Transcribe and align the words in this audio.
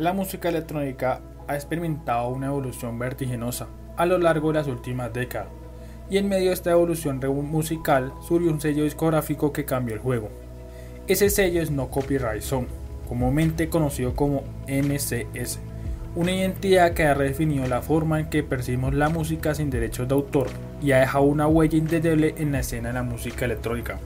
La 0.00 0.14
música 0.14 0.48
electrónica 0.48 1.20
ha 1.46 1.54
experimentado 1.56 2.28
una 2.28 2.46
evolución 2.46 2.98
vertiginosa 2.98 3.66
a 3.98 4.06
lo 4.06 4.16
largo 4.16 4.48
de 4.48 4.54
las 4.54 4.66
últimas 4.66 5.12
décadas, 5.12 5.48
y 6.08 6.16
en 6.16 6.26
medio 6.26 6.46
de 6.46 6.54
esta 6.54 6.70
evolución 6.70 7.20
musical 7.50 8.14
surgió 8.26 8.50
un 8.50 8.62
sello 8.62 8.84
discográfico 8.84 9.52
que 9.52 9.66
cambió 9.66 9.94
el 9.94 10.00
juego. 10.00 10.30
Ese 11.06 11.28
sello 11.28 11.60
es 11.60 11.70
No 11.70 11.90
Copyright 11.90 12.40
Zone, 12.40 12.68
comúnmente 13.10 13.68
conocido 13.68 14.14
como 14.14 14.42
NCS, 14.66 15.58
una 16.16 16.32
identidad 16.32 16.94
que 16.94 17.04
ha 17.04 17.12
redefinido 17.12 17.66
la 17.66 17.82
forma 17.82 18.20
en 18.20 18.30
que 18.30 18.42
percibimos 18.42 18.94
la 18.94 19.10
música 19.10 19.54
sin 19.54 19.68
derechos 19.68 20.08
de 20.08 20.14
autor 20.14 20.46
y 20.80 20.92
ha 20.92 21.00
dejado 21.00 21.24
una 21.24 21.46
huella 21.46 21.76
indeleble 21.76 22.36
en 22.38 22.52
la 22.52 22.60
escena 22.60 22.88
de 22.88 22.94
la 22.94 23.02
música 23.02 23.44
electrónica. 23.44 23.98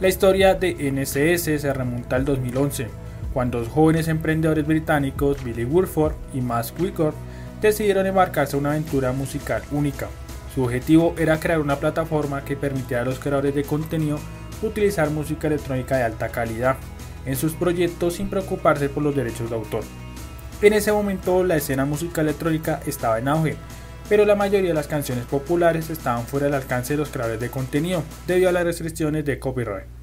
La 0.00 0.06
historia 0.06 0.54
de 0.54 0.92
NCS 0.92 1.60
se 1.60 1.72
remonta 1.72 2.14
al 2.14 2.24
2011, 2.24 3.01
cuando 3.32 3.60
dos 3.60 3.68
jóvenes 3.68 4.08
emprendedores 4.08 4.66
británicos, 4.66 5.42
Billy 5.42 5.64
Woolford 5.64 6.14
y 6.34 6.40
Max 6.40 6.72
Wickard, 6.78 7.14
decidieron 7.60 8.06
embarcarse 8.06 8.56
en 8.56 8.60
una 8.60 8.70
aventura 8.70 9.12
musical 9.12 9.62
única. 9.70 10.08
Su 10.54 10.64
objetivo 10.64 11.14
era 11.18 11.40
crear 11.40 11.60
una 11.60 11.76
plataforma 11.76 12.44
que 12.44 12.56
permitiera 12.56 13.02
a 13.02 13.06
los 13.06 13.18
creadores 13.18 13.54
de 13.54 13.64
contenido 13.64 14.18
utilizar 14.62 15.10
música 15.10 15.46
electrónica 15.46 15.96
de 15.96 16.02
alta 16.02 16.28
calidad 16.28 16.76
en 17.24 17.36
sus 17.36 17.54
proyectos 17.54 18.14
sin 18.14 18.28
preocuparse 18.28 18.88
por 18.88 19.02
los 19.02 19.14
derechos 19.14 19.48
de 19.48 19.56
autor. 19.56 19.84
En 20.60 20.72
ese 20.74 20.92
momento 20.92 21.42
la 21.42 21.56
escena 21.56 21.84
música 21.84 22.20
electrónica 22.20 22.80
estaba 22.86 23.18
en 23.18 23.28
auge, 23.28 23.56
pero 24.08 24.24
la 24.24 24.36
mayoría 24.36 24.68
de 24.68 24.74
las 24.74 24.88
canciones 24.88 25.24
populares 25.24 25.88
estaban 25.88 26.26
fuera 26.26 26.46
del 26.46 26.54
alcance 26.54 26.94
de 26.94 26.98
los 26.98 27.08
creadores 27.08 27.40
de 27.40 27.50
contenido 27.50 28.02
debido 28.26 28.48
a 28.48 28.52
las 28.52 28.64
restricciones 28.64 29.24
de 29.24 29.38
copyright. 29.38 30.01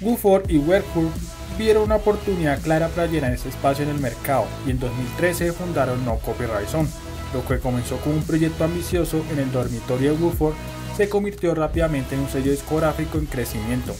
Woolford 0.00 0.50
y 0.50 0.58
Werkhoff 0.58 1.12
vieron 1.58 1.84
una 1.84 1.96
oportunidad 1.96 2.60
clara 2.62 2.88
para 2.88 3.06
llenar 3.06 3.32
ese 3.32 3.50
espacio 3.50 3.84
en 3.84 3.90
el 3.90 4.00
mercado 4.00 4.46
y 4.66 4.70
en 4.70 4.78
2013 4.78 5.52
fundaron 5.52 6.04
No 6.06 6.16
Copyright 6.16 6.68
Zone. 6.68 6.88
Lo 7.34 7.46
que 7.46 7.58
comenzó 7.58 7.98
como 7.98 8.16
un 8.16 8.22
proyecto 8.22 8.64
ambicioso 8.64 9.22
en 9.30 9.38
el 9.38 9.52
dormitorio 9.52 10.14
de 10.14 10.22
Woolford 10.22 10.54
se 10.96 11.08
convirtió 11.08 11.54
rápidamente 11.54 12.14
en 12.14 12.22
un 12.22 12.28
sello 12.28 12.50
discográfico 12.50 13.18
en 13.18 13.26
crecimiento, 13.26 13.94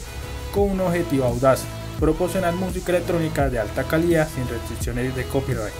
con 0.53 0.71
un 0.71 0.81
objetivo 0.81 1.25
audaz, 1.25 1.63
proporcionar 1.99 2.55
música 2.55 2.91
electrónica 2.91 3.49
de 3.49 3.59
alta 3.59 3.83
calidad 3.83 4.27
sin 4.27 4.47
restricciones 4.47 5.15
de 5.15 5.23
copyright. 5.25 5.73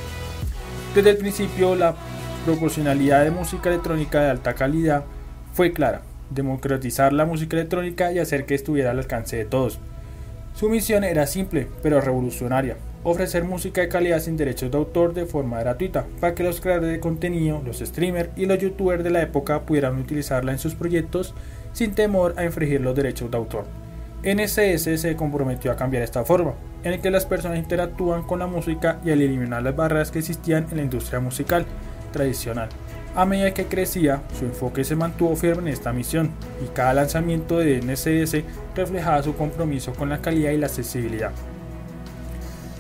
Desde 0.93 1.09
el 1.09 1.17
principio 1.17 1.75
la 1.75 1.95
proporcionalidad 2.45 3.23
de 3.23 3.31
música 3.31 3.69
electrónica 3.69 4.21
de 4.21 4.29
alta 4.29 4.53
calidad 4.53 5.03
fue 5.53 5.73
clara, 5.73 6.03
democratizar 6.29 7.11
la 7.11 7.25
música 7.25 7.57
electrónica 7.57 8.11
y 8.11 8.19
hacer 8.19 8.45
que 8.45 8.55
estuviera 8.55 8.91
al 8.91 8.99
alcance 8.99 9.35
de 9.35 9.45
todos. 9.45 9.79
Su 10.53 10.69
misión 10.69 11.03
era 11.03 11.25
simple, 11.27 11.67
pero 11.81 12.01
revolucionaria, 12.01 12.77
ofrecer 13.03 13.43
música 13.43 13.81
de 13.81 13.89
calidad 13.89 14.19
sin 14.19 14.37
derechos 14.37 14.69
de 14.69 14.77
autor 14.77 15.13
de 15.13 15.25
forma 15.25 15.59
gratuita, 15.59 16.05
para 16.19 16.35
que 16.35 16.43
los 16.43 16.61
creadores 16.61 16.91
de 16.91 16.99
contenido, 16.99 17.61
los 17.65 17.79
streamers 17.79 18.29
y 18.35 18.45
los 18.45 18.59
youtubers 18.59 19.03
de 19.03 19.09
la 19.09 19.21
época 19.21 19.61
pudieran 19.61 19.97
utilizarla 19.99 20.51
en 20.51 20.59
sus 20.59 20.75
proyectos 20.75 21.33
sin 21.73 21.93
temor 21.93 22.35
a 22.37 22.45
infringir 22.45 22.81
los 22.81 22.95
derechos 22.95 23.31
de 23.31 23.37
autor. 23.37 23.65
NCS 24.23 25.01
se 25.01 25.15
comprometió 25.15 25.71
a 25.71 25.75
cambiar 25.75 26.03
esta 26.03 26.23
forma, 26.23 26.53
en 26.83 26.93
el 26.93 27.01
que 27.01 27.09
las 27.09 27.25
personas 27.25 27.57
interactúan 27.57 28.23
con 28.23 28.39
la 28.39 28.45
música 28.45 28.99
y 29.03 29.09
a 29.09 29.13
eliminar 29.13 29.63
las 29.63 29.75
barreras 29.75 30.11
que 30.11 30.19
existían 30.19 30.67
en 30.69 30.77
la 30.77 30.83
industria 30.83 31.19
musical 31.19 31.65
tradicional. 32.11 32.69
A 33.13 33.25
medida 33.25 33.53
que 33.53 33.65
crecía, 33.65 34.21
su 34.39 34.45
enfoque 34.45 34.85
se 34.85 34.95
mantuvo 34.95 35.35
firme 35.35 35.63
en 35.63 35.73
esta 35.73 35.91
misión 35.91 36.31
y 36.63 36.69
cada 36.69 36.93
lanzamiento 36.93 37.57
de 37.57 37.81
NCS 37.81 38.43
reflejaba 38.73 39.21
su 39.21 39.35
compromiso 39.35 39.93
con 39.93 40.07
la 40.07 40.21
calidad 40.21 40.51
y 40.51 40.57
la 40.57 40.67
accesibilidad. 40.67 41.31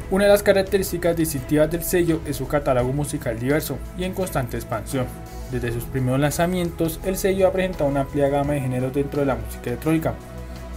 Una 0.09 0.25
de 0.25 0.31
las 0.31 0.43
características 0.43 1.17
distintivas 1.17 1.69
del 1.69 1.83
sello 1.83 2.21
es 2.25 2.37
su 2.37 2.47
catálogo 2.47 2.93
musical 2.93 3.39
diverso 3.39 3.77
y 3.97 4.05
en 4.05 4.13
constante 4.13 4.55
expansión. 4.55 5.05
Desde 5.51 5.73
sus 5.73 5.83
primeros 5.83 6.19
lanzamientos, 6.21 7.01
el 7.05 7.17
sello 7.17 7.47
ha 7.47 7.51
presentado 7.51 7.89
una 7.89 8.01
amplia 8.01 8.29
gama 8.29 8.53
de 8.53 8.61
géneros 8.61 8.93
dentro 8.93 9.19
de 9.19 9.25
la 9.25 9.35
música 9.35 9.69
electrónica, 9.69 10.13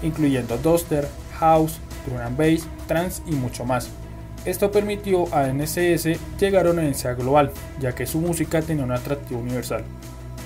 incluyendo 0.02 0.58
duster, 0.58 1.06
house, 1.38 1.78
drum 2.06 2.18
and 2.18 2.36
bass, 2.36 2.66
trance 2.88 3.22
y 3.26 3.32
mucho 3.32 3.64
más. 3.64 3.88
Esto 4.44 4.70
permitió 4.70 5.34
a 5.34 5.46
NCS 5.46 6.18
llegar 6.38 6.66
a 6.66 6.70
una 6.70 6.82
audiencia 6.82 7.14
global, 7.14 7.50
ya 7.80 7.94
que 7.94 8.06
su 8.06 8.20
música 8.20 8.60
tenía 8.60 8.84
un 8.84 8.92
atractivo 8.92 9.40
universal. 9.40 9.84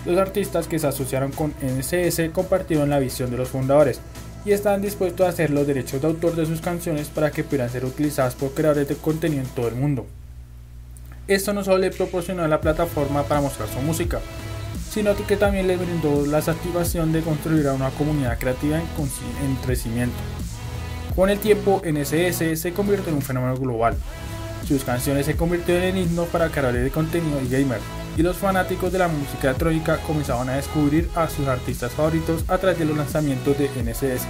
Los 0.07 0.19
artistas 0.19 0.69
que 0.69 0.79
se 0.79 0.87
asociaron 0.87 1.33
con 1.33 1.53
NCS 1.61 2.31
compartieron 2.33 2.91
la 2.91 3.01
visión 3.01 3.31
de 3.31 3.39
los 3.39 3.49
fundadores 3.49 4.01
y 4.45 4.53
estaban 4.53 4.83
dispuestos 4.83 5.27
a 5.27 5.31
hacer 5.31 5.51
los 5.51 5.67
derechos 5.67 6.01
de 6.01 6.07
autor 6.07 6.37
de 6.37 6.47
sus 6.47 6.61
canciones 6.61 7.09
para 7.09 7.33
que 7.33 7.43
pudieran 7.43 7.71
ser 7.71 7.85
utilizadas 7.85 8.37
por 8.37 8.55
creadores 8.55 8.89
de 8.89 8.95
contenido 8.95 9.43
en 9.43 9.49
todo 9.49 9.67
el 9.67 9.75
mundo. 9.75 10.07
Esto 11.27 11.53
no 11.53 11.65
solo 11.65 11.79
le 11.79 11.91
proporcionó 11.91 12.47
la 12.47 12.61
plataforma 12.61 13.25
para 13.25 13.41
mostrar 13.41 13.69
su 13.69 13.81
música, 13.81 14.21
sino 14.89 15.15
que 15.27 15.37
también 15.37 15.67
le 15.67 15.77
brindó 15.77 16.25
la 16.25 16.41
satisfacción 16.41 17.13
de 17.13 17.21
construir 17.21 17.67
una 17.67 17.91
comunidad 17.91 18.39
creativa 18.39 18.79
en 18.79 19.57
crecimiento. 19.67 20.17
Con 21.19 21.31
el 21.31 21.41
tiempo, 21.41 21.83
NSS 21.85 22.61
se 22.61 22.73
convirtió 22.73 23.09
en 23.09 23.17
un 23.17 23.23
fenómeno 23.23 23.57
global. 23.57 23.97
Sus 24.69 24.85
canciones 24.85 25.27
se 25.27 25.35
convirtieron 25.35 25.83
en 25.83 25.97
himnos 25.97 26.29
para 26.29 26.49
creadores 26.49 26.85
de 26.85 26.93
contenido 26.93 27.41
y 27.43 27.49
gamers, 27.49 27.83
y 28.17 28.23
los 28.23 28.37
fanáticos 28.37 28.93
de 28.93 29.01
la 29.01 29.09
música 29.09 29.49
electrónica 29.49 29.97
comenzaban 30.07 30.49
a 30.49 30.55
descubrir 30.55 31.11
a 31.17 31.29
sus 31.29 31.49
artistas 31.49 31.91
favoritos 31.91 32.45
a 32.47 32.59
través 32.59 32.79
de 32.79 32.85
los 32.85 32.97
lanzamientos 32.97 33.59
de 33.59 33.69
NSS. 33.83 34.29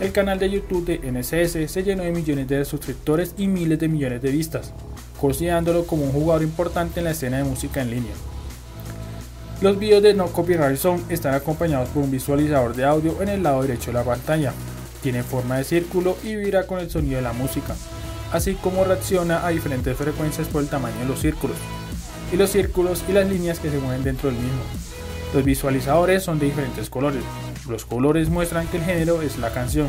El 0.00 0.10
canal 0.12 0.38
de 0.38 0.48
YouTube 0.48 0.86
de 0.86 1.12
NSS 1.12 1.70
se 1.70 1.82
llenó 1.82 2.02
de 2.02 2.12
millones 2.12 2.48
de 2.48 2.64
suscriptores 2.64 3.34
y 3.36 3.46
miles 3.46 3.78
de 3.78 3.88
millones 3.88 4.22
de 4.22 4.30
vistas, 4.30 4.72
considerándolo 5.20 5.86
como 5.86 6.04
un 6.04 6.12
jugador 6.12 6.42
importante 6.42 7.00
en 7.00 7.04
la 7.04 7.10
escena 7.10 7.36
de 7.36 7.44
música 7.44 7.82
en 7.82 7.90
línea. 7.90 8.14
Los 9.60 9.78
videos 9.78 10.02
de 10.02 10.14
No 10.14 10.28
Copyright 10.28 10.78
Zone 10.78 11.02
están 11.10 11.34
acompañados 11.34 11.90
por 11.90 12.02
un 12.02 12.10
visualizador 12.10 12.74
de 12.74 12.86
audio 12.86 13.20
en 13.20 13.28
el 13.28 13.42
lado 13.42 13.60
derecho 13.60 13.88
de 13.88 13.98
la 13.98 14.04
pantalla, 14.04 14.54
tiene 15.02 15.22
forma 15.22 15.56
de 15.58 15.64
círculo 15.64 16.16
y 16.22 16.36
vibra 16.36 16.66
con 16.66 16.78
el 16.78 16.90
sonido 16.90 17.16
de 17.16 17.22
la 17.22 17.32
música, 17.32 17.74
así 18.32 18.54
como 18.54 18.84
reacciona 18.84 19.46
a 19.46 19.50
diferentes 19.50 19.96
frecuencias 19.96 20.48
por 20.48 20.62
el 20.62 20.68
tamaño 20.68 20.98
de 21.00 21.06
los 21.06 21.20
círculos, 21.20 21.56
y 22.32 22.36
los 22.36 22.50
círculos 22.50 23.04
y 23.08 23.12
las 23.12 23.28
líneas 23.28 23.58
que 23.58 23.70
se 23.70 23.78
mueven 23.78 24.04
dentro 24.04 24.30
del 24.30 24.38
mismo. 24.38 24.62
Los 25.34 25.44
visualizadores 25.44 26.22
son 26.22 26.38
de 26.38 26.46
diferentes 26.46 26.90
colores. 26.90 27.22
Los 27.68 27.84
colores 27.84 28.28
muestran 28.28 28.66
que 28.66 28.78
el 28.78 28.84
género 28.84 29.22
es 29.22 29.38
la 29.38 29.52
canción. 29.52 29.88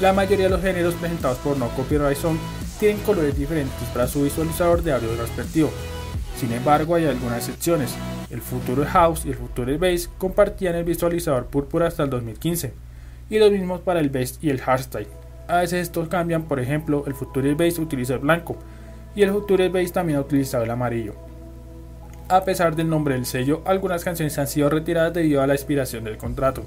La 0.00 0.12
mayoría 0.12 0.46
de 0.46 0.50
los 0.50 0.62
géneros 0.62 0.94
presentados 0.94 1.38
por 1.38 1.56
No 1.56 1.68
Copyright 1.70 2.16
Zone 2.16 2.38
tienen 2.78 3.02
colores 3.02 3.36
diferentes 3.36 3.88
para 3.92 4.06
su 4.06 4.22
visualizador 4.22 4.82
de 4.82 4.92
audio 4.92 5.14
respectivo. 5.16 5.70
Sin 6.38 6.52
embargo, 6.52 6.94
hay 6.94 7.06
algunas 7.06 7.38
excepciones. 7.38 7.90
El 8.30 8.40
Future 8.40 8.86
House 8.86 9.24
y 9.24 9.30
el 9.30 9.34
Future 9.34 9.76
Bass 9.76 10.08
compartían 10.18 10.76
el 10.76 10.84
visualizador 10.84 11.46
púrpura 11.46 11.88
hasta 11.88 12.04
el 12.04 12.10
2015 12.10 12.72
y 13.30 13.38
los 13.38 13.50
mismos 13.50 13.80
para 13.80 14.00
el 14.00 14.10
bass 14.10 14.38
y 14.42 14.50
el 14.50 14.60
hardstyle. 14.60 15.06
A 15.48 15.58
veces 15.58 15.82
estos 15.82 16.08
cambian, 16.08 16.42
por 16.42 16.60
ejemplo, 16.60 17.04
el 17.06 17.14
Future 17.14 17.54
Bass 17.54 17.78
utiliza 17.78 18.14
el 18.14 18.20
blanco 18.20 18.56
y 19.14 19.22
el 19.22 19.30
Future 19.30 19.68
Bass 19.68 19.92
también 19.92 20.18
ha 20.18 20.22
utilizado 20.22 20.64
el 20.64 20.70
amarillo. 20.70 21.14
A 22.28 22.44
pesar 22.44 22.76
del 22.76 22.88
nombre 22.88 23.14
del 23.14 23.26
sello, 23.26 23.62
algunas 23.64 24.04
canciones 24.04 24.38
han 24.38 24.46
sido 24.46 24.68
retiradas 24.68 25.14
debido 25.14 25.42
a 25.42 25.48
la 25.48 25.54
expiración 25.54 26.04
del 26.04 26.18
contrato. 26.18 26.62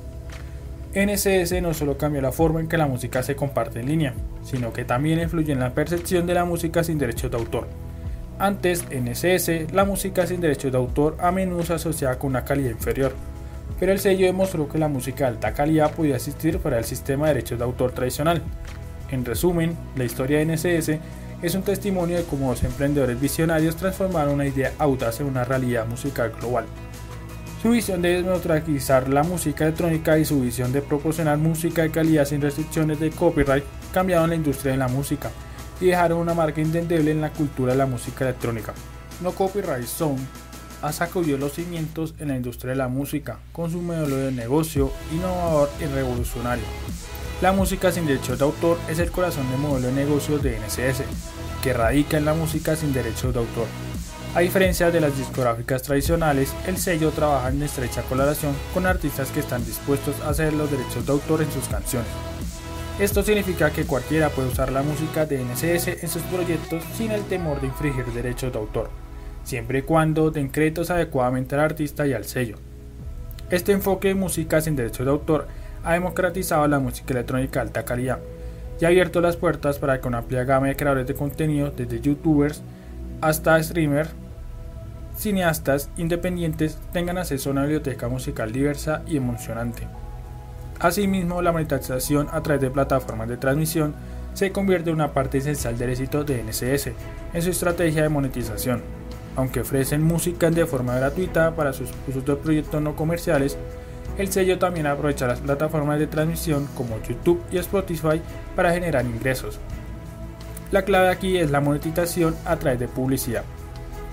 NCS 0.94 1.62
no 1.62 1.74
solo 1.74 1.98
cambió 1.98 2.22
la 2.22 2.32
forma 2.32 2.60
en 2.60 2.68
que 2.68 2.78
la 2.78 2.86
música 2.86 3.24
se 3.24 3.36
comparte 3.36 3.80
en 3.80 3.88
línea, 3.88 4.14
sino 4.44 4.74
que 4.74 4.86
también 4.86 5.20
influye 5.20 5.54
en 5.54 5.60
la 5.60 5.74
percepción 5.74 6.28
de 6.28 6.34
la 6.34 6.46
música 6.46 6.84
sin 6.84 7.00
derechos 7.00 7.32
de 7.32 7.38
autor. 7.38 7.68
Antes, 8.38 8.86
en 8.90 9.06
NCS, 9.06 9.72
la 9.74 9.86
música 9.86 10.28
sin 10.28 10.42
derechos 10.42 10.72
de 10.72 10.78
autor 10.78 11.16
a 11.20 11.32
menudo 11.32 11.64
se 11.64 11.74
asociaba 11.74 12.20
con 12.20 12.32
una 12.32 12.44
calidad 12.44 12.72
inferior, 12.72 13.14
pero 13.80 13.92
el 13.92 14.00
sello 14.00 14.26
demostró 14.26 14.68
que 14.70 14.78
la 14.78 14.88
música 14.88 15.26
de 15.26 15.32
alta 15.32 15.54
calidad 15.54 15.92
podía 15.92 16.16
existir 16.16 16.60
fuera 16.60 16.78
del 16.78 16.86
sistema 16.86 17.28
de 17.28 17.34
derechos 17.34 17.58
de 17.58 17.66
autor 17.66 17.92
tradicional. 17.92 18.42
En 19.12 19.26
resumen, 19.26 19.78
la 19.96 20.06
historia 20.06 20.40
de 20.40 20.46
NSS 20.46 21.00
es 21.42 21.56
un 21.56 21.64
testimonio 21.64 22.18
de 22.18 22.24
cómo 22.24 22.52
los 22.52 22.64
emprendedores 22.64 23.20
visionarios 23.20 23.76
transformaron 23.76 24.36
una 24.36 24.46
idea 24.46 24.72
audaz 24.80 25.20
en 25.20 25.28
una 25.28 25.44
realidad 25.44 25.86
musical 25.86 26.32
global. 26.40 26.66
Su 27.62 27.72
visión 27.72 28.02
de 28.02 28.16
desneutralizar 28.16 29.08
la 29.10 29.24
música 29.24 29.66
electrónica 29.66 30.18
y 30.18 30.26
su 30.26 30.42
visión 30.42 30.72
de 30.72 30.82
proporcionar 30.82 31.38
música 31.38 31.82
de 31.82 31.92
calidad 31.92 32.26
sin 32.26 32.42
restricciones 32.42 33.00
de 33.00 33.10
copyright 33.12 33.64
cambiaron 33.94 34.30
la 34.30 34.36
industria 34.36 34.74
de 34.74 34.78
la 34.78 34.88
música 34.88 35.32
y 35.80 35.88
dejaron 35.88 36.20
una 36.20 36.34
marca 36.34 36.62
indeleble 36.62 37.12
en 37.12 37.22
la 37.22 37.32
cultura 37.32 37.74
de 37.74 37.78
la 37.78 37.86
música 37.86 38.26
electrónica. 38.26 38.74
No 39.22 39.32
Copyright 39.32 39.86
Zone 39.86 40.20
ha 40.84 40.92
sacudido 40.92 41.38
los 41.38 41.54
cimientos 41.54 42.14
en 42.20 42.28
la 42.28 42.36
industria 42.36 42.72
de 42.72 42.78
la 42.78 42.90
música 42.90 43.40
con 43.54 43.72
su 43.72 43.82
modelo 43.82 44.18
de 44.18 44.34
negocio 44.34 44.92
innovador 45.14 45.70
y 45.80 45.86
revolucionario. 45.86 46.66
La 47.42 47.54
música 47.54 47.92
sin 47.92 48.06
derechos 48.06 48.38
de 48.38 48.44
autor 48.44 48.78
es 48.90 49.00
el 49.00 49.10
corazón 49.10 49.50
del 49.50 49.60
modelo 49.60 49.88
de 49.88 49.94
negocio 49.94 50.40
de 50.40 50.60
NCS, 50.60 51.04
que 51.64 51.74
radica 51.74 52.18
en 52.18 52.26
la 52.26 52.34
música 52.34 52.76
sin 52.76 52.92
derechos 52.92 53.34
de 53.34 53.40
autor. 53.40 53.66
A 54.36 54.42
diferencia 54.42 54.92
de 54.92 55.00
las 55.00 55.18
discográficas 55.18 55.84
tradicionales, 55.84 56.54
el 56.68 56.78
sello 56.78 57.12
trabaja 57.12 57.50
en 57.50 57.64
estrecha 57.64 58.02
colaboración 58.04 58.54
con 58.74 58.86
artistas 58.86 59.32
que 59.32 59.40
están 59.40 59.66
dispuestos 59.66 60.20
a 60.20 60.30
hacer 60.30 60.52
los 60.52 60.70
derechos 60.70 61.06
de 61.06 61.14
autor 61.14 61.44
en 61.44 61.52
sus 61.52 61.66
canciones. 61.70 62.10
Esto 63.00 63.24
significa 63.24 63.72
que 63.72 63.86
cualquiera 63.86 64.30
puede 64.30 64.50
usar 64.50 64.72
la 64.72 64.84
música 64.84 65.26
de 65.26 65.44
NCS 65.44 66.04
en 66.04 66.10
sus 66.10 66.22
proyectos 66.24 66.84
sin 66.98 67.12
el 67.12 67.24
temor 67.24 67.62
de 67.62 67.68
infringir 67.68 68.06
derechos 68.08 68.52
de 68.52 68.60
autor, 68.60 68.90
siempre 69.44 69.80
y 69.80 69.82
cuando 69.84 70.32
den 70.32 70.50
créditos 70.50 70.90
adecuadamente 70.90 71.56
al 71.56 71.62
artista 71.62 72.08
y 72.08 72.14
al 72.14 72.26
sello. 72.26 72.58
Este 73.50 73.72
enfoque 73.72 74.10
de 74.10 74.16
música 74.16 74.62
sin 74.62 74.76
derechos 74.76 75.06
de 75.06 75.12
autor 75.12 75.48
ha 75.84 75.94
democratizado 75.94 76.68
la 76.68 76.80
música 76.80 77.14
electrónica 77.14 77.60
de 77.60 77.68
alta 77.68 77.86
calidad 77.86 78.20
y 78.80 78.86
ha 78.86 78.88
abierto 78.88 79.22
las 79.22 79.38
puertas 79.38 79.80
para 79.80 80.00
que 80.00 80.08
una 80.08 80.20
amplia 80.20 80.44
gama 80.44 80.68
de 80.68 80.76
creadores 80.76 81.08
de 81.08 81.14
contenido, 81.14 81.72
desde 81.72 82.02
youtubers 82.02 82.64
hasta 83.22 83.62
streamers, 83.62 84.10
cineastas 85.16 85.90
independientes, 85.98 86.80
tengan 86.92 87.18
acceso 87.18 87.50
a 87.50 87.54
una 87.54 87.62
biblioteca 87.62 88.08
musical 88.10 88.52
diversa 88.52 89.04
y 89.08 89.18
emocionante. 89.18 89.88
Asimismo, 90.80 91.42
la 91.42 91.52
monetización 91.52 92.28
a 92.32 92.42
través 92.42 92.62
de 92.62 92.72
plataformas 92.72 93.30
de 93.30 93.38
transmisión 93.38 93.94
se 94.34 94.52
convierte 94.52 94.90
en 94.90 94.96
una 94.96 95.14
parte 95.14 95.38
esencial 95.38 95.78
del 95.78 95.92
éxito 95.92 96.24
de 96.24 96.44
NCS 96.44 96.90
en 97.34 97.42
su 97.42 97.52
estrategia 97.52 98.04
de 98.04 98.10
monetización. 98.10 98.82
Aunque 99.36 99.62
ofrecen 99.62 100.04
música 100.04 100.50
de 100.52 100.66
forma 100.66 100.96
gratuita 100.96 101.56
para 101.56 101.74
sus 101.74 101.90
usos 102.08 102.26
de 102.26 102.36
proyectos 102.36 102.82
no 102.82 102.96
comerciales, 102.96 103.58
el 104.18 104.32
sello 104.32 104.60
también 104.60 104.86
aprovecha 104.86 105.26
las 105.26 105.40
plataformas 105.40 106.00
de 106.00 106.08
transmisión 106.08 106.68
como 106.76 107.02
YouTube 107.02 107.42
y 107.52 107.58
Spotify 107.58 108.22
para 108.56 108.72
generar 108.72 109.06
ingresos. 109.06 109.60
La 110.72 110.84
clave 110.84 111.10
aquí 111.10 111.38
es 111.38 111.50
la 111.52 111.62
monetización 111.62 112.36
a 112.46 112.58
través 112.58 112.80
de 112.80 112.88
publicidad. 112.88 113.44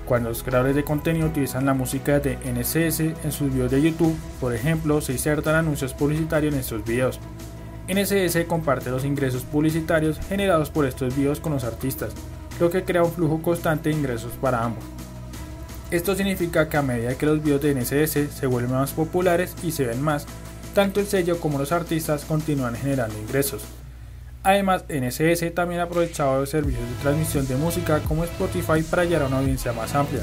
Cuando 0.07 0.31
los 0.31 0.43
creadores 0.43 0.75
de 0.75 0.85
contenido 0.85 1.29
utilizan 1.29 1.67
la 1.67 1.75
música 1.75 2.19
de 2.19 2.37
NCS 2.37 3.01
en 3.25 3.33
sus 3.33 3.53
videos 3.53 3.71
de 3.71 3.81
YouTube, 3.81 4.17
por 4.41 4.55
ejemplo, 4.55 5.01
se 5.01 5.13
insertan 5.13 5.55
anuncios 5.55 5.95
publicitarios 5.95 6.53
en 6.53 6.61
estos 6.61 6.85
videos. 6.85 7.21
NCS 7.89 8.45
comparte 8.47 8.91
los 8.91 9.05
ingresos 9.05 9.43
publicitarios 9.45 10.19
generados 10.29 10.71
por 10.71 10.87
estos 10.87 11.15
videos 11.15 11.41
con 11.41 11.53
los 11.53 11.65
artistas, 11.65 12.13
lo 12.59 12.71
que 12.71 12.85
crea 12.85 13.05
un 13.05 13.13
flujo 13.13 13.41
constante 13.41 13.91
de 13.91 13.97
ingresos 13.97 14.33
para 14.41 14.65
ambos. 14.65 14.85
Esto 15.91 16.15
significa 16.15 16.69
que 16.69 16.77
a 16.77 16.83
medida 16.83 17.17
que 17.17 17.27
los 17.27 17.43
videos 17.43 17.63
de 17.63 17.75
NCS 17.75 18.33
se 18.33 18.47
vuelven 18.47 18.73
más 18.73 18.93
populares 18.93 19.55
y 19.65 19.73
se 19.73 19.85
ven 19.85 20.01
más, 20.01 20.25
tanto 20.73 21.01
el 21.01 21.07
sello 21.07 21.41
como 21.41 21.59
los 21.59 21.73
artistas 21.73 22.25
continúan 22.25 22.77
generando 22.77 23.19
ingresos. 23.19 23.63
Además, 24.45 24.85
NSS 24.89 25.53
también 25.53 25.81
ha 25.81 25.85
aprovechado 25.85 26.39
los 26.41 26.49
servicios 26.49 26.89
de 26.89 27.03
transmisión 27.03 27.47
de 27.49 27.57
música 27.57 27.99
como 28.07 28.25
Spotify 28.25 28.83
para 28.89 29.05
llegar 29.05 29.23
a 29.23 29.27
una 29.27 29.39
audiencia 29.39 29.73
más 29.73 29.95
amplia. 29.97 30.23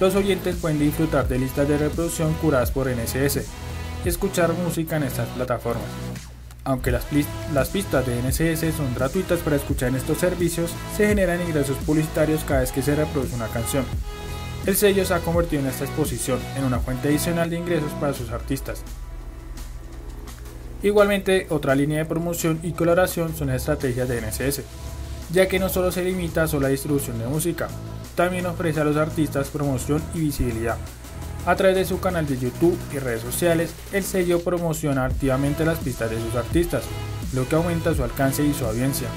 Los 0.00 0.14
oyentes 0.16 0.56
pueden 0.56 0.78
disfrutar 0.78 1.26
de 1.28 1.38
listas 1.38 1.66
de 1.66 1.78
reproducción 1.78 2.34
curadas 2.34 2.70
por 2.70 2.88
NSS 2.88 3.40
y 4.04 4.08
escuchar 4.08 4.52
música 4.52 4.98
en 4.98 5.04
estas 5.04 5.28
plataformas. 5.28 5.84
Aunque 6.62 6.90
las, 6.90 7.06
las 7.54 7.70
pistas 7.70 8.04
de 8.06 8.20
NSS 8.22 8.76
son 8.76 8.94
gratuitas 8.94 9.40
para 9.40 9.56
escuchar 9.56 9.88
en 9.88 9.96
estos 9.96 10.18
servicios, 10.18 10.72
se 10.96 11.08
generan 11.08 11.40
ingresos 11.40 11.76
publicitarios 11.78 12.44
cada 12.44 12.60
vez 12.60 12.70
que 12.70 12.82
se 12.82 12.94
reproduce 12.94 13.34
una 13.34 13.48
canción. 13.48 13.84
El 14.66 14.76
sello 14.76 15.04
se 15.04 15.14
ha 15.14 15.20
convertido 15.20 15.62
en 15.62 15.68
esta 15.68 15.84
exposición 15.84 16.38
en 16.56 16.64
una 16.64 16.80
fuente 16.80 17.08
adicional 17.08 17.50
de 17.50 17.58
ingresos 17.58 17.92
para 18.00 18.14
sus 18.14 18.30
artistas, 18.30 18.82
Igualmente, 20.84 21.46
otra 21.48 21.74
línea 21.74 22.00
de 22.00 22.04
promoción 22.04 22.60
y 22.62 22.72
coloración 22.72 23.34
son 23.34 23.46
las 23.46 23.56
estrategias 23.56 24.06
de 24.06 24.20
NSS, 24.20 24.60
ya 25.32 25.48
que 25.48 25.58
no 25.58 25.70
solo 25.70 25.90
se 25.90 26.04
limita 26.04 26.42
a 26.42 26.60
la 26.60 26.68
distribución 26.68 27.18
de 27.18 27.26
música, 27.26 27.68
también 28.14 28.44
ofrece 28.44 28.82
a 28.82 28.84
los 28.84 28.98
artistas 28.98 29.48
promoción 29.48 30.02
y 30.12 30.20
visibilidad. 30.20 30.76
A 31.46 31.56
través 31.56 31.76
de 31.76 31.86
su 31.86 32.00
canal 32.00 32.26
de 32.26 32.38
YouTube 32.38 32.78
y 32.92 32.98
redes 32.98 33.22
sociales, 33.22 33.72
el 33.92 34.04
sello 34.04 34.44
promociona 34.44 35.06
activamente 35.06 35.64
las 35.64 35.78
pistas 35.78 36.10
de 36.10 36.20
sus 36.20 36.34
artistas, 36.34 36.84
lo 37.32 37.48
que 37.48 37.56
aumenta 37.56 37.94
su 37.94 38.04
alcance 38.04 38.44
y 38.44 38.52
su 38.52 38.66
audiencia. 38.66 39.08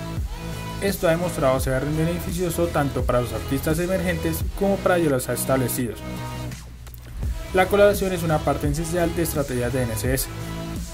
Esto 0.81 1.07
ha 1.07 1.11
demostrado 1.11 1.59
ser 1.59 1.83
beneficioso 1.85 2.67
tanto 2.67 3.03
para 3.03 3.21
los 3.21 3.33
artistas 3.33 3.79
emergentes 3.79 4.43
como 4.59 4.75
para 4.77 4.97
los 4.97 5.27
establecidos. 5.27 5.99
La 7.53 7.67
colaboración 7.67 8.13
es 8.13 8.23
una 8.23 8.39
parte 8.39 8.67
esencial 8.67 9.15
de 9.15 9.23
estrategias 9.23 9.73
de 9.73 9.85
NSS, 9.85 10.27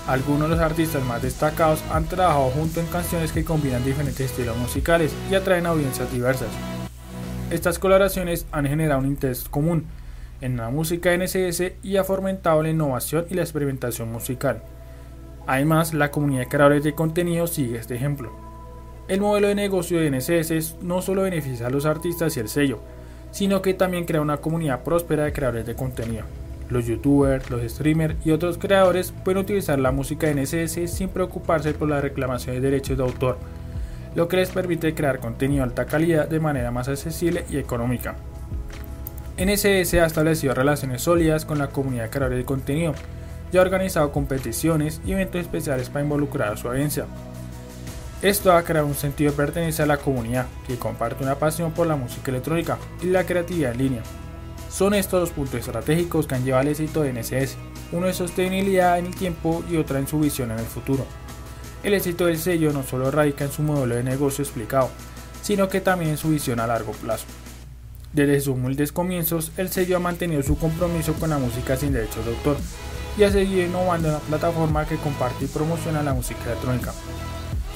algunos 0.08 0.50
de 0.50 0.56
los 0.56 0.64
artistas 0.64 1.02
más 1.06 1.22
destacados 1.22 1.82
han 1.90 2.06
trabajado 2.06 2.50
junto 2.50 2.82
en 2.82 2.88
canciones 2.88 3.32
que 3.32 3.46
combinan 3.46 3.86
diferentes 3.86 4.20
estilos 4.32 4.58
musicales 4.58 5.14
y 5.32 5.36
atraen 5.36 5.66
audiencias 5.66 6.12
diversas. 6.12 6.50
Estas 7.50 7.80
colaboraciones 7.80 8.46
han 8.52 8.66
generado 8.66 9.00
un 9.00 9.08
interés 9.08 9.48
común 9.48 9.86
en 10.42 10.58
la 10.58 10.70
música 10.70 11.16
NSS 11.16 11.74
y 11.84 11.96
ha 11.96 12.04
fomentado 12.04 12.62
la 12.62 12.70
innovación 12.70 13.26
y 13.30 13.36
la 13.36 13.44
experimentación 13.44 14.12
musical. 14.12 14.62
Además, 15.48 15.94
la 15.94 16.12
comunidad 16.12 16.42
de 16.42 16.48
creadores 16.48 16.84
de 16.84 16.96
contenido 16.96 17.48
sigue 17.48 17.78
este 17.78 17.96
ejemplo. 17.96 18.43
El 19.10 19.20
modelo 19.20 19.50
de 19.50 19.56
negocio 19.56 20.00
de 20.00 20.10
NSS 20.10 20.78
no 20.82 21.02
solo 21.02 21.24
beneficia 21.24 21.68
a 21.68 21.70
los 21.70 21.86
artistas 21.86 22.38
y 22.38 22.40
el 22.40 22.48
sello, 22.48 22.80
sino 23.32 23.62
que 23.62 23.74
también 23.74 24.06
crea 24.06 24.22
una 24.22 24.38
comunidad 24.38 24.84
próspera 24.84 25.26
de 25.26 25.34
creadores 25.34 25.66
de 25.66 25.76
contenido. 25.76 26.24
Los 26.70 26.86
youtubers, 26.86 27.50
los 27.50 27.70
streamers 27.70 28.16
y 28.26 28.32
otros 28.32 28.58
creadores 28.58 29.12
pueden 29.12 29.42
utilizar 29.42 29.78
la 29.78 29.92
música 29.92 30.34
NSS 30.34 30.90
sin 30.90 31.10
preocuparse 31.10 31.74
por 31.74 31.90
la 31.90 32.00
reclamación 32.00 32.56
de 32.56 32.62
derechos 32.62 32.98
de 32.98 33.04
autor, 33.04 33.38
lo 34.16 34.30
que 34.30 34.38
les 34.38 34.50
permite 34.50 34.96
crear 34.96 35.20
contenido 35.20 35.66
de 35.66 35.70
alta 35.70 35.86
calidad 35.86 36.30
de 36.30 36.40
manera 36.40 36.72
más 36.72 36.88
accesible 36.88 37.44
y 37.50 37.58
económica. 37.58 38.16
NSS 39.38 39.96
ha 39.96 40.06
establecido 40.06 40.54
relaciones 40.54 41.02
sólidas 41.02 41.44
con 41.44 41.60
la 41.60 41.68
comunidad 41.68 42.04
de 42.04 42.10
creadores 42.10 42.38
de 42.38 42.46
contenido 42.46 42.94
y 43.52 43.58
ha 43.58 43.62
organizado 43.62 44.14
competiciones 44.14 45.02
y 45.06 45.12
eventos 45.12 45.42
especiales 45.42 45.90
para 45.90 46.06
involucrar 46.06 46.54
a 46.54 46.58
su 46.58 46.70
audiencia. 46.70 47.06
Esto 48.24 48.54
ha 48.54 48.64
creado 48.64 48.88
un 48.88 48.96
sentido 48.96 49.32
de 49.32 49.36
pertenencia 49.36 49.84
a 49.84 49.88
la 49.88 49.98
comunidad 49.98 50.48
que 50.66 50.80
comparte 50.80 51.26
una 51.26 51.36
pasión 51.36 51.74
por 51.74 51.88
la 51.88 51.98
música 51.98 52.32
electrónica 52.32 52.78
y 53.02 53.08
la 53.08 53.26
creatividad 53.26 53.74
en 53.74 53.78
línea. 53.78 54.04
Son 54.72 54.94
estos 54.94 55.20
los 55.20 55.32
puntos 55.32 55.60
estratégicos 55.60 56.26
que 56.26 56.36
han 56.36 56.46
llevado 56.46 56.62
al 56.62 56.70
éxito 56.70 57.02
de 57.02 57.12
NSS, 57.12 57.58
uno 57.92 58.08
de 58.08 58.14
sostenibilidad 58.14 58.98
en 58.98 59.08
el 59.08 59.16
tiempo 59.16 59.62
y 59.70 59.76
otra 59.76 60.00
en 60.00 60.08
su 60.08 60.22
visión 60.22 60.52
en 60.52 60.60
el 60.60 60.66
futuro. 60.66 61.06
El 61.84 61.96
éxito 61.96 62.28
del 62.28 62.38
sello 62.38 62.72
no 62.72 62.84
solo 62.84 63.12
radica 63.12 63.44
en 63.44 63.52
su 63.52 63.62
modelo 63.62 63.96
de 63.96 64.06
negocio 64.06 64.42
explicado, 64.42 64.90
sino 65.42 65.68
que 65.68 65.82
también 65.82 66.12
en 66.12 66.18
su 66.18 66.30
visión 66.30 66.62
a 66.62 66.68
largo 66.68 66.94
plazo. 66.94 67.26
Desde 68.14 68.40
sus 68.40 68.56
humildes 68.56 68.94
comienzos, 68.94 69.52
el 69.58 69.68
sello 69.68 69.98
ha 69.98 70.00
mantenido 70.00 70.42
su 70.44 70.58
compromiso 70.58 71.14
con 71.16 71.30
la 71.30 71.40
música 71.40 71.76
sin 71.76 71.92
derechos 71.92 72.24
de 72.24 72.32
autor 72.32 72.56
y 73.18 73.24
ha 73.24 73.32
seguido 73.32 73.66
innovando 73.66 74.08
en 74.08 74.14
la 74.14 74.20
plataforma 74.22 74.88
que 74.88 74.96
comparte 74.96 75.44
y 75.44 75.50
promociona 75.50 76.02
la 76.02 76.14
música 76.14 76.46
electrónica. 76.46 76.94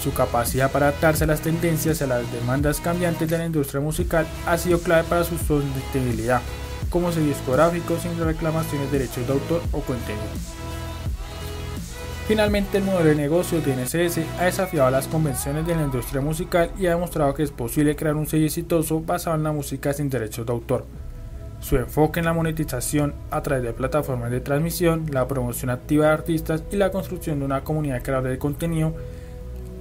Su 0.01 0.13
capacidad 0.13 0.71
para 0.71 0.89
adaptarse 0.89 1.23
a 1.23 1.27
las 1.27 1.41
tendencias 1.41 1.99
y 1.99 2.03
a 2.03 2.07
las 2.07 2.31
demandas 2.31 2.79
cambiantes 2.79 3.29
de 3.29 3.38
la 3.38 3.45
industria 3.45 3.81
musical 3.81 4.27
ha 4.45 4.57
sido 4.57 4.79
clave 4.79 5.03
para 5.03 5.23
su 5.23 5.38
sostenibilidad 5.38 6.41
como 6.89 7.11
sello 7.11 7.27
discográfico 7.27 7.97
sin 7.97 8.18
reclamaciones 8.18 8.92
de 8.92 8.99
derechos 8.99 9.27
de 9.27 9.33
autor 9.33 9.61
o 9.71 9.81
contenido. 9.81 10.23
Finalmente, 12.27 12.77
el 12.77 12.83
modelo 12.83 13.09
de 13.09 13.16
negocio 13.16 13.61
de 13.61 13.75
NSS 13.75 14.19
ha 14.39 14.45
desafiado 14.45 14.92
las 14.92 15.07
convenciones 15.07 15.66
de 15.66 15.75
la 15.75 15.83
industria 15.83 16.21
musical 16.21 16.71
y 16.77 16.85
ha 16.87 16.92
demostrado 16.92 17.33
que 17.33 17.44
es 17.44 17.51
posible 17.51 17.95
crear 17.95 18.16
un 18.16 18.27
sello 18.27 18.45
exitoso 18.45 18.99
basado 18.99 19.37
en 19.37 19.44
la 19.44 19.54
música 19.54 19.94
sin 19.94 20.09
derechos 20.09 20.45
de 20.45 20.51
autor. 20.51 20.85
Su 21.61 21.77
enfoque 21.77 22.19
en 22.19 22.25
la 22.25 22.33
monetización 22.33 23.16
a 23.31 23.42
través 23.42 23.63
de 23.63 23.73
plataformas 23.73 24.30
de 24.30 24.42
transmisión, 24.42 25.06
la 25.09 25.27
promoción 25.27 25.69
activa 25.69 26.07
de 26.07 26.11
artistas 26.11 26.63
y 26.69 26.75
la 26.75 26.92
construcción 26.92 27.39
de 27.39 27.45
una 27.45 27.63
comunidad 27.63 27.95
de 27.95 28.04
creadores 28.04 28.33
de 28.33 28.39
contenido 28.39 28.94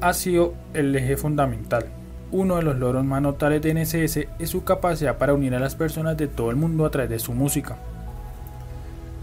ha 0.01 0.13
sido 0.13 0.55
el 0.75 0.95
eje 0.95 1.17
fundamental. 1.17 1.87
Uno 2.33 2.57
de 2.57 2.63
los 2.63 2.77
logros 2.77 3.05
más 3.05 3.23
notables 3.23 3.63
de 3.63 3.73
NSS 3.75 4.29
es 4.39 4.51
su 4.51 4.65
capacidad 4.65 5.17
para 5.17 5.35
unir 5.35 5.55
a 5.55 5.61
las 5.61 5.75
personas 5.75 6.17
de 6.17 6.27
todo 6.27 6.51
el 6.51 6.57
mundo 6.57 6.85
a 6.85 6.91
través 6.91 7.11
de 7.11 7.19
su 7.19 7.33
música. 7.33 7.77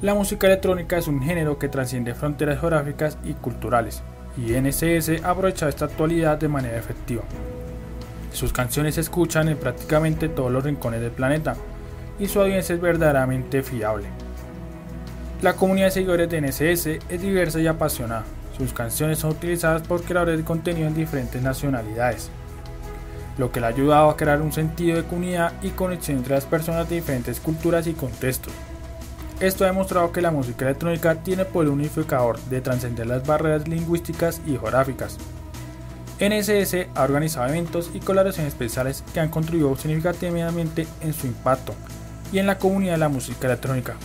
La 0.02 0.14
música 0.14 0.48
electrónica 0.48 0.98
es 0.98 1.08
un 1.08 1.22
género 1.22 1.60
que 1.60 1.70
trasciende 1.70 2.14
fronteras 2.14 2.60
geográficas 2.60 3.18
y 3.24 3.34
culturales, 3.34 4.02
y 4.38 4.54
NSS 4.54 5.24
ha 5.24 5.30
aprovechado 5.30 5.70
esta 5.70 5.86
actualidad 5.86 6.38
de 6.38 6.48
manera 6.48 6.78
efectiva. 6.78 7.24
Sus 8.32 8.52
canciones 8.52 8.96
se 8.96 9.02
escuchan 9.02 9.48
en 9.48 9.58
prácticamente 9.58 10.28
todos 10.28 10.52
los 10.52 10.64
rincones 10.64 11.02
del 11.02 11.12
planeta, 11.12 11.56
y 12.20 12.28
su 12.28 12.42
audiencia 12.42 12.76
es 12.76 12.82
verdaderamente 12.82 13.64
fiable. 13.64 14.08
La 15.42 15.54
comunidad 15.54 15.88
de 15.88 15.92
seguidores 15.92 16.30
de 16.30 16.42
NSS 16.42 16.88
es 17.10 17.22
diversa 17.22 17.60
y 17.60 17.68
apasionada. 17.68 18.24
Sus 18.58 18.74
canciones 18.74 19.20
son 19.20 19.32
utilizadas 19.32 19.82
por 19.82 20.04
creadores 20.04 20.38
de 20.38 20.44
contenido 20.44 20.88
en 20.88 20.94
diferentes 20.94 21.42
nacionalidades, 21.42 22.30
lo 23.38 23.52
que 23.52 23.60
le 23.60 23.66
ha 23.66 23.70
ayudado 23.70 24.10
a 24.10 24.18
crear 24.18 24.42
un 24.42 24.52
sentido 24.52 24.98
de 24.98 25.04
comunidad 25.04 25.54
y 25.62 25.70
conexión 25.70 26.18
entre 26.18 26.36
las 26.36 26.46
personas 26.46 26.88
de 26.88 26.96
diferentes 26.96 27.40
culturas 27.40 27.88
y 27.88 27.94
contextos. 27.94 28.54
Esto 29.40 29.64
ha 29.64 29.68
demostrado 29.68 30.12
que 30.12 30.22
la 30.22 30.32
música 30.32 30.66
electrónica 30.66 31.16
tiene 31.16 31.46
poder 31.46 31.70
unificador 31.70 32.40
de 32.46 32.62
trascender 32.62 33.08
las 33.08 33.26
barreras 33.26 33.68
lingüísticas 33.68 34.40
y 34.46 34.52
geográficas. 34.52 35.18
NSS 36.20 36.88
ha 36.96 37.04
organizado 37.04 37.50
eventos 37.50 37.90
y 37.94 38.00
colaboraciones 38.00 38.54
especiales 38.54 39.04
que 39.14 39.20
han 39.20 39.30
contribuido 39.30 39.76
significativamente 39.76 40.88
en 41.02 41.14
su 41.14 41.28
impacto 41.28 41.74
y 42.32 42.38
en 42.40 42.48
la 42.48 42.60
comunidad 42.60 42.94
de 42.94 43.00
la 43.00 43.10
música 43.10 43.48
electrónica. 43.48 43.96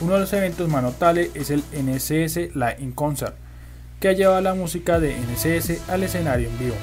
Uno 0.00 0.14
de 0.14 0.20
los 0.20 0.32
eventos 0.32 0.68
más 0.68 0.82
notables 0.82 1.30
es 1.34 1.50
el 1.50 1.64
NSS 1.72 2.54
Live 2.54 2.76
in 2.78 2.92
Concert, 2.92 3.34
que 4.00 4.08
ha 4.08 4.12
llevado 4.12 4.40
la 4.40 4.54
música 4.54 4.98
de 4.98 5.14
NCS 5.14 5.88
al 5.90 6.02
escenario 6.02 6.48
en 6.48 6.58
vivo. 6.58 6.74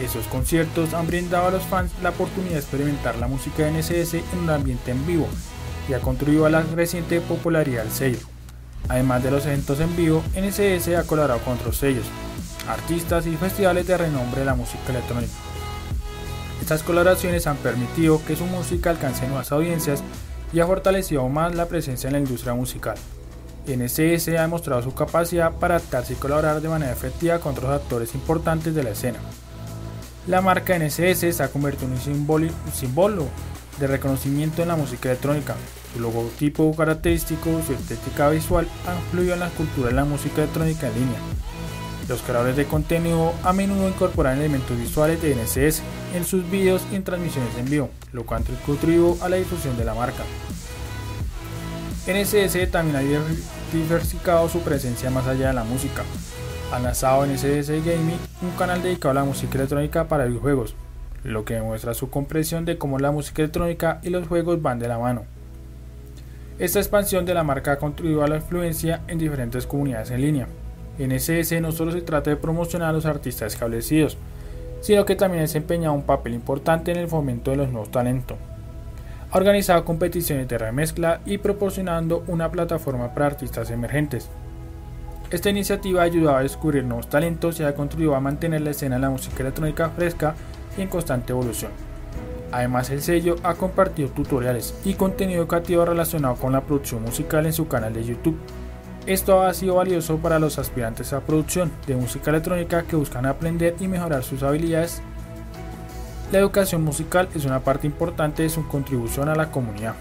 Esos 0.00 0.26
conciertos 0.28 0.94
han 0.94 1.08
brindado 1.08 1.48
a 1.48 1.50
los 1.50 1.64
fans 1.64 1.90
la 2.02 2.10
oportunidad 2.10 2.52
de 2.52 2.60
experimentar 2.60 3.18
la 3.18 3.26
música 3.26 3.64
de 3.64 3.72
NCS 3.72 4.14
en 4.14 4.38
un 4.44 4.50
ambiente 4.50 4.92
en 4.92 5.04
vivo 5.06 5.26
y 5.88 5.94
ha 5.94 6.00
contribuido 6.00 6.46
a 6.46 6.50
la 6.50 6.62
reciente 6.62 7.20
popularidad 7.20 7.82
del 7.82 7.92
sello. 7.92 8.26
Además 8.88 9.22
de 9.22 9.32
los 9.32 9.44
eventos 9.44 9.80
en 9.80 9.94
vivo, 9.96 10.22
NCS 10.36 10.88
ha 10.96 11.06
colaborado 11.06 11.40
con 11.40 11.54
otros 11.54 11.76
sellos, 11.76 12.06
artistas 12.68 13.26
y 13.26 13.36
festivales 13.36 13.86
de 13.86 13.98
renombre 13.98 14.40
de 14.40 14.46
la 14.46 14.54
música 14.54 14.90
electrónica. 14.90 15.32
Estas 16.60 16.84
colaboraciones 16.84 17.48
han 17.48 17.56
permitido 17.56 18.24
que 18.24 18.36
su 18.36 18.46
música 18.46 18.90
alcance 18.90 19.26
nuevas 19.26 19.50
audiencias 19.50 20.02
y 20.52 20.60
ha 20.60 20.66
fortalecido 20.66 21.28
más 21.28 21.54
la 21.54 21.66
presencia 21.66 22.06
en 22.06 22.12
la 22.12 22.20
industria 22.20 22.54
musical. 22.54 22.96
NCS 23.66 24.28
ha 24.28 24.42
demostrado 24.42 24.82
su 24.82 24.94
capacidad 24.94 25.52
para 25.52 25.76
adaptarse 25.76 26.14
y 26.14 26.16
colaborar 26.16 26.60
de 26.60 26.68
manera 26.68 26.92
efectiva 26.92 27.38
con 27.38 27.52
otros 27.52 27.70
actores 27.70 28.14
importantes 28.14 28.74
de 28.74 28.82
la 28.82 28.90
escena. 28.90 29.18
La 30.26 30.40
marca 30.40 30.78
NCS 30.78 31.36
se 31.36 31.42
ha 31.42 31.48
convertido 31.48 31.86
en 31.86 31.92
un 31.94 32.72
símbolo 32.72 33.28
de 33.78 33.86
reconocimiento 33.86 34.62
en 34.62 34.68
la 34.68 34.76
música 34.76 35.08
electrónica. 35.08 35.56
Su 35.92 36.00
logotipo 36.00 36.74
característico, 36.74 37.60
su 37.66 37.72
estética 37.72 38.30
visual 38.30 38.66
han 38.86 38.96
influido 38.96 39.34
en 39.34 39.40
la 39.40 39.50
cultura 39.50 39.88
de 39.88 39.94
la 39.94 40.04
música 40.04 40.42
electrónica 40.42 40.88
en 40.88 40.94
línea. 40.94 41.18
Los 42.08 42.22
creadores 42.22 42.56
de 42.56 42.66
contenido 42.66 43.32
a 43.44 43.52
menudo 43.52 43.88
incorporan 43.88 44.38
elementos 44.38 44.76
visuales 44.76 45.22
de 45.22 45.34
NCS 45.34 45.82
en 46.14 46.24
sus 46.24 46.48
vídeos 46.50 46.82
y 46.90 46.96
en 46.96 47.04
transmisiones 47.04 47.56
en 47.56 47.70
vivo, 47.70 47.90
lo 48.12 48.24
cual 48.26 48.44
contribuye 48.66 49.22
a 49.22 49.28
la 49.28 49.36
difusión 49.36 49.76
de 49.76 49.84
la 49.84 49.94
marca. 49.94 50.24
NCS 52.04 52.68
también 52.72 52.96
ha 52.96 53.72
diversificado 53.72 54.48
su 54.48 54.58
presencia 54.62 55.08
más 55.08 55.28
allá 55.28 55.48
de 55.48 55.52
la 55.52 55.62
música. 55.62 56.02
Ha 56.72 56.80
lanzado 56.80 57.24
NCS 57.24 57.68
Gaming, 57.68 58.18
un 58.42 58.50
canal 58.58 58.82
dedicado 58.82 59.12
a 59.12 59.14
la 59.14 59.24
música 59.24 59.54
electrónica 59.54 60.08
para 60.08 60.24
videojuegos, 60.24 60.74
lo 61.22 61.44
que 61.44 61.54
demuestra 61.54 61.94
su 61.94 62.10
comprensión 62.10 62.64
de 62.64 62.76
cómo 62.76 62.98
la 62.98 63.12
música 63.12 63.42
electrónica 63.42 64.00
y 64.02 64.10
los 64.10 64.26
juegos 64.26 64.60
van 64.60 64.80
de 64.80 64.88
la 64.88 64.98
mano. 64.98 65.22
Esta 66.58 66.80
expansión 66.80 67.24
de 67.24 67.34
la 67.34 67.44
marca 67.44 67.72
ha 67.72 67.78
contribuido 67.78 68.24
a 68.24 68.28
la 68.28 68.36
influencia 68.36 69.02
en 69.06 69.18
diferentes 69.18 69.64
comunidades 69.64 70.10
en 70.10 70.22
línea. 70.22 70.48
NCS 70.98 71.60
no 71.60 71.70
solo 71.70 71.92
se 71.92 72.00
trata 72.00 72.30
de 72.30 72.36
promocionar 72.36 72.88
a 72.88 72.92
los 72.92 73.06
artistas 73.06 73.52
establecidos, 73.52 74.18
sino 74.80 75.04
que 75.04 75.14
también 75.14 75.44
desempeña 75.44 75.92
un 75.92 76.02
papel 76.02 76.34
importante 76.34 76.90
en 76.90 76.96
el 76.96 77.06
fomento 77.06 77.52
de 77.52 77.58
los 77.58 77.68
nuevos 77.70 77.92
talentos 77.92 78.38
ha 79.32 79.38
organizado 79.38 79.84
competiciones 79.86 80.46
de 80.46 80.58
remezcla 80.58 81.20
y 81.24 81.38
proporcionando 81.38 82.22
una 82.26 82.50
plataforma 82.50 83.14
para 83.14 83.26
artistas 83.26 83.70
emergentes. 83.70 84.28
Esta 85.30 85.48
iniciativa 85.48 86.02
ha 86.02 86.04
ayudado 86.04 86.36
a 86.36 86.42
descubrir 86.42 86.84
nuevos 86.84 87.08
talentos 87.08 87.58
y 87.58 87.64
ha 87.64 87.74
contribuido 87.74 88.14
a 88.14 88.20
mantener 88.20 88.60
la 88.60 88.72
escena 88.72 88.96
de 88.96 89.00
la 89.00 89.10
música 89.10 89.42
electrónica 89.42 89.88
fresca 89.88 90.34
y 90.76 90.82
en 90.82 90.88
constante 90.88 91.32
evolución. 91.32 91.72
Además, 92.50 92.90
el 92.90 93.00
sello 93.00 93.36
ha 93.42 93.54
compartido 93.54 94.10
tutoriales 94.10 94.74
y 94.84 94.92
contenido 94.92 95.40
educativo 95.40 95.86
relacionado 95.86 96.34
con 96.34 96.52
la 96.52 96.60
producción 96.60 97.02
musical 97.02 97.46
en 97.46 97.54
su 97.54 97.66
canal 97.66 97.94
de 97.94 98.04
YouTube. 98.04 98.36
Esto 99.06 99.40
ha 99.40 99.54
sido 99.54 99.76
valioso 99.76 100.18
para 100.18 100.38
los 100.38 100.58
aspirantes 100.58 101.14
a 101.14 101.20
producción 101.20 101.72
de 101.86 101.96
música 101.96 102.30
electrónica 102.30 102.82
que 102.82 102.96
buscan 102.96 103.24
aprender 103.24 103.76
y 103.80 103.88
mejorar 103.88 104.22
sus 104.24 104.42
habilidades 104.42 105.00
la 106.32 106.38
educación 106.38 106.82
musical 106.82 107.28
es 107.34 107.44
una 107.44 107.60
parte 107.60 107.86
importante 107.86 108.42
de 108.42 108.48
su 108.48 108.66
contribución 108.66 109.28
a 109.28 109.34
la 109.34 109.50
comunidad, 109.50 109.94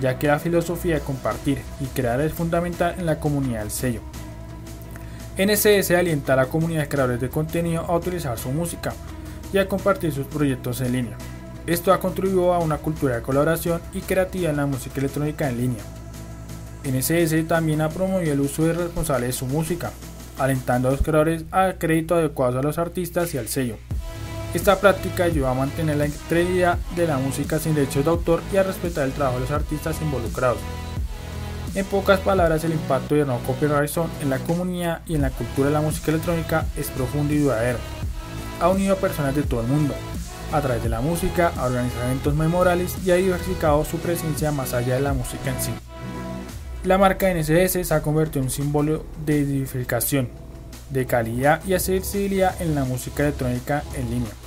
ya 0.00 0.20
que 0.20 0.28
la 0.28 0.38
filosofía 0.38 0.94
de 0.94 1.00
compartir 1.00 1.58
y 1.80 1.86
crear 1.86 2.20
es 2.20 2.32
fundamental 2.32 2.94
en 2.96 3.06
la 3.06 3.18
comunidad 3.18 3.58
del 3.58 3.72
sello. 3.72 4.00
NCS 5.36 5.90
alienta 5.90 6.34
a 6.34 6.36
la 6.36 6.46
comunidad 6.46 6.82
de 6.82 6.88
creadores 6.88 7.20
de 7.20 7.28
contenido 7.28 7.82
a 7.82 7.96
utilizar 7.96 8.38
su 8.38 8.50
música 8.50 8.94
y 9.52 9.58
a 9.58 9.66
compartir 9.66 10.12
sus 10.12 10.28
proyectos 10.28 10.80
en 10.80 10.92
línea. 10.92 11.18
Esto 11.66 11.92
ha 11.92 11.98
contribuido 11.98 12.54
a 12.54 12.60
una 12.60 12.78
cultura 12.78 13.16
de 13.16 13.22
colaboración 13.22 13.82
y 13.92 14.00
creatividad 14.00 14.52
en 14.52 14.58
la 14.58 14.66
música 14.66 15.00
electrónica 15.00 15.48
en 15.48 15.56
línea. 15.56 15.82
NCS 16.84 17.48
también 17.48 17.80
ha 17.80 17.88
promovido 17.88 18.32
el 18.32 18.40
uso 18.40 18.72
responsable 18.72 19.26
de 19.26 19.32
su 19.32 19.46
música, 19.46 19.90
alentando 20.38 20.86
a 20.86 20.92
los 20.92 21.02
creadores 21.02 21.44
a 21.50 21.72
crédito 21.80 22.14
adecuado 22.14 22.60
a 22.60 22.62
los 22.62 22.78
artistas 22.78 23.34
y 23.34 23.38
al 23.38 23.48
sello. 23.48 23.76
Esta 24.54 24.78
práctica 24.78 25.24
ayuda 25.24 25.50
a 25.50 25.54
mantener 25.54 25.96
la 25.96 26.06
integridad 26.06 26.78
de 26.94 27.08
la 27.08 27.18
música 27.18 27.58
sin 27.58 27.74
derechos 27.74 28.04
de 28.04 28.10
autor 28.10 28.40
y 28.52 28.56
a 28.56 28.62
respetar 28.62 29.04
el 29.04 29.12
trabajo 29.12 29.38
de 29.38 29.42
los 29.42 29.50
artistas 29.50 30.00
involucrados. 30.00 30.58
En 31.74 31.84
pocas 31.86 32.20
palabras, 32.20 32.62
el 32.62 32.70
impacto 32.70 33.16
de 33.16 33.24
no 33.24 33.40
copyright 33.40 33.90
zone 33.90 34.12
en 34.22 34.30
la 34.30 34.38
comunidad 34.38 35.00
y 35.08 35.16
en 35.16 35.22
la 35.22 35.30
cultura 35.30 35.68
de 35.68 35.74
la 35.74 35.80
música 35.80 36.12
electrónica 36.12 36.66
es 36.76 36.86
profundo 36.86 37.34
y 37.34 37.38
duradero. 37.38 37.78
Ha 38.60 38.68
unido 38.68 38.94
a 38.94 38.98
personas 38.98 39.34
de 39.34 39.42
todo 39.42 39.60
el 39.60 39.66
mundo, 39.66 39.92
a 40.52 40.60
través 40.60 40.84
de 40.84 40.88
la 40.88 41.00
música, 41.00 41.52
a 41.56 41.64
organizar 41.64 42.04
eventos 42.04 42.32
memorables 42.36 42.94
y 43.04 43.10
ha 43.10 43.16
diversificado 43.16 43.84
su 43.84 43.98
presencia 43.98 44.52
más 44.52 44.72
allá 44.72 44.94
de 44.94 45.00
la 45.00 45.14
música 45.14 45.50
en 45.50 45.60
sí. 45.60 45.72
La 46.84 46.96
marca 46.96 47.28
NSS 47.34 47.88
se 47.88 47.94
ha 47.94 48.02
convertido 48.02 48.38
en 48.38 48.44
un 48.44 48.50
símbolo 48.50 49.04
de 49.26 49.44
diversificación, 49.44 50.28
de 50.90 51.06
calidad 51.06 51.60
y 51.66 51.74
accesibilidad 51.74 52.54
en 52.62 52.76
la 52.76 52.84
música 52.84 53.24
electrónica 53.24 53.82
en 53.96 54.10
línea. 54.10 54.43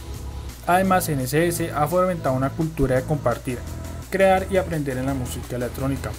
Además, 0.68 1.10
NSS 1.10 1.72
ha 1.74 1.88
fomentado 1.88 2.36
una 2.36 2.50
cultura 2.50 2.98
de 2.98 3.04
compartir, 3.04 3.58
crear 4.10 4.46
y 4.52 4.58
aprender 4.58 4.98
en 4.98 5.06
la 5.06 5.14
música 5.14 5.56
electrónica 5.56 6.12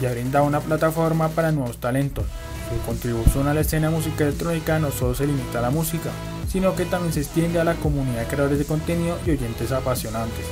y 0.00 0.06
ha 0.06 0.12
brindado 0.12 0.44
una 0.44 0.60
plataforma 0.60 1.28
para 1.28 1.50
nuevos 1.50 1.78
talentos. 1.78 2.24
Su 2.70 2.86
contribución 2.86 3.48
a 3.48 3.54
la 3.54 3.62
escena 3.62 3.90
música 3.90 4.22
electrónica 4.22 4.78
no 4.78 4.92
solo 4.92 5.16
se 5.16 5.26
limita 5.26 5.58
a 5.58 5.62
la 5.62 5.70
música, 5.70 6.10
sino 6.48 6.76
que 6.76 6.84
también 6.84 7.12
se 7.12 7.20
extiende 7.20 7.58
a 7.58 7.64
la 7.64 7.74
comunidad 7.74 8.20
de 8.20 8.26
creadores 8.26 8.60
de 8.60 8.64
contenido 8.64 9.18
y 9.26 9.32
oyentes 9.32 9.72
apasionantes. 9.72 10.46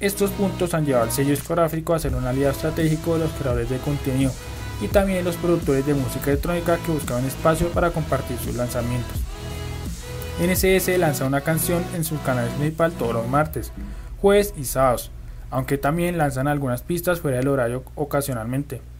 Estos 0.00 0.30
puntos 0.30 0.74
han 0.74 0.84
llevado 0.84 1.04
al 1.04 1.12
sello 1.12 1.30
discográfico 1.30 1.94
a 1.94 2.00
ser 2.00 2.16
un 2.16 2.26
aliado 2.26 2.52
estratégico 2.52 3.14
de 3.14 3.20
los 3.20 3.32
creadores 3.32 3.70
de 3.70 3.78
contenido 3.78 4.32
y 4.80 4.88
también 4.88 5.24
los 5.24 5.36
productores 5.36 5.86
de 5.86 5.94
música 5.94 6.30
electrónica 6.30 6.78
que 6.78 6.90
buscaban 6.90 7.26
espacio 7.26 7.68
para 7.68 7.92
compartir 7.92 8.38
sus 8.38 8.56
lanzamientos. 8.56 9.29
NCS 10.40 10.96
lanza 10.98 11.26
una 11.26 11.42
canción 11.42 11.84
en 11.94 12.02
sus 12.02 12.18
canales 12.20 12.50
principal 12.54 12.92
todos 12.92 13.12
los 13.12 13.28
martes, 13.28 13.72
jueves 14.22 14.54
y 14.56 14.64
sábados, 14.64 15.10
aunque 15.50 15.76
también 15.76 16.16
lanzan 16.16 16.48
algunas 16.48 16.80
pistas 16.80 17.20
fuera 17.20 17.36
del 17.36 17.48
horario 17.48 17.84
ocasionalmente. 17.94 18.80